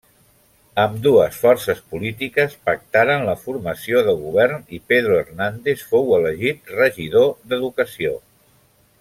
[0.83, 8.17] Ambdues forces polítiques pactaren la formació de govern i Pedro Hernández fou elegit regidor d'educació.